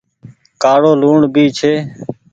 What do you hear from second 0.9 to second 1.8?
لوڻ ڀي ڇي۔